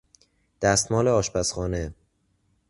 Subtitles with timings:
[0.61, 1.93] دستمال آشپزخانه